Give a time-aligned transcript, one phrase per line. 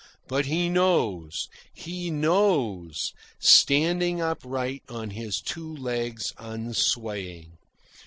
[0.27, 7.59] But he knows, HE knows, standing upright on his two legs unswaying.